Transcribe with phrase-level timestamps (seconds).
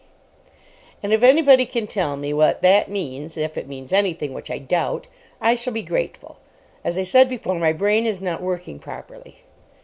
[1.03, 5.05] And if anybody can tell me what that means (if it means anything—which I doubt)
[5.39, 6.39] I shall be grateful.
[6.83, 9.43] As I said before, my brain is not working properly.